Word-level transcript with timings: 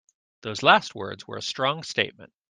Those 0.41 0.63
last 0.63 0.95
words 0.95 1.27
were 1.27 1.37
a 1.37 1.43
strong 1.43 1.83
statement. 1.83 2.33